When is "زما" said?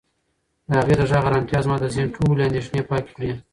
1.65-1.75